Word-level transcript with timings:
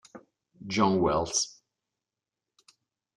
John 0.65 0.97
Wells 0.97 1.61